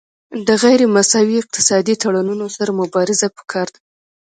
[0.47, 3.79] د غیر مساوي اقتصادي تړونونو سره مبارزه پکار ده